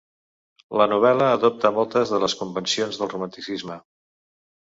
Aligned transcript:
La 0.79 0.87
novel·la 0.93 1.25
adopta 1.33 1.71
moltes 1.75 2.15
de 2.15 2.21
les 2.25 2.35
convencions 2.41 2.99
del 3.01 3.13
romanticisme. 3.13 3.77